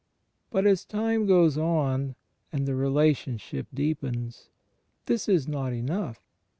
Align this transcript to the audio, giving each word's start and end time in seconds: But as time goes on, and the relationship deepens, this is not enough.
But 0.49 0.65
as 0.65 0.83
time 0.83 1.27
goes 1.27 1.59
on, 1.59 2.15
and 2.51 2.65
the 2.65 2.73
relationship 2.73 3.67
deepens, 3.71 4.49
this 5.05 5.29
is 5.29 5.47
not 5.47 5.73
enough. 5.73 6.19